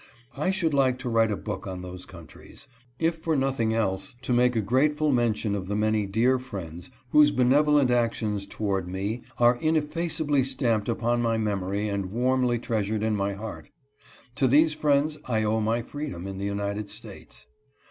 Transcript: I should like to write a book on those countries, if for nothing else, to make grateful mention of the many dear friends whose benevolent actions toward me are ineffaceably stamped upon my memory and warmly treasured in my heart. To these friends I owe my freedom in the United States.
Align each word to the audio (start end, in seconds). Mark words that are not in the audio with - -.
I 0.35 0.49
should 0.49 0.73
like 0.73 0.97
to 0.97 1.09
write 1.09 1.29
a 1.29 1.37
book 1.37 1.67
on 1.67 1.83
those 1.83 2.07
countries, 2.07 2.67
if 2.97 3.17
for 3.17 3.35
nothing 3.35 3.71
else, 3.71 4.15
to 4.23 4.33
make 4.33 4.65
grateful 4.65 5.11
mention 5.11 5.53
of 5.53 5.67
the 5.67 5.75
many 5.75 6.07
dear 6.07 6.39
friends 6.39 6.89
whose 7.11 7.29
benevolent 7.29 7.91
actions 7.91 8.47
toward 8.47 8.87
me 8.87 9.21
are 9.37 9.57
ineffaceably 9.57 10.43
stamped 10.43 10.89
upon 10.89 11.21
my 11.21 11.37
memory 11.37 11.87
and 11.87 12.07
warmly 12.07 12.57
treasured 12.57 13.03
in 13.03 13.15
my 13.15 13.33
heart. 13.33 13.69
To 14.37 14.47
these 14.47 14.73
friends 14.73 15.19
I 15.25 15.43
owe 15.43 15.61
my 15.61 15.83
freedom 15.83 16.25
in 16.25 16.39
the 16.39 16.45
United 16.45 16.89
States. 16.89 17.45